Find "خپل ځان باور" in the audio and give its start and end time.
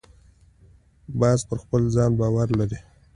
1.63-2.47